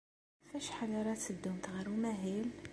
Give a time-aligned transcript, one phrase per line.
[0.43, 2.49] Ɣef wacḥal ara teddumt ɣer umahil?